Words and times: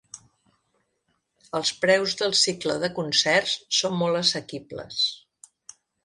Els 1.57 1.71
preus 1.83 2.15
del 2.21 2.33
cicle 2.39 2.77
de 2.83 2.89
concerts 2.99 3.53
són 3.81 3.93
molt 3.99 4.21
assequibles. 4.23 5.03